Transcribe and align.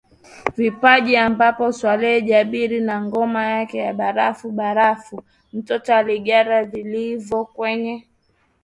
vipaji 0.57 1.15
ambapo 1.25 1.65
Saleh 1.71 2.25
Jabir 2.25 2.81
na 2.81 3.01
ngoma 3.01 3.45
yake 3.45 3.77
ya 3.77 3.93
barafu 3.93 4.51
barafu 4.51 5.23
mtoto 5.53 5.95
alingara 5.95 6.63
vilivyo 6.65 7.45
kwenye 7.45 8.07